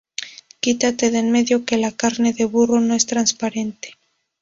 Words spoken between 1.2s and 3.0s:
en medio que la carne de burro no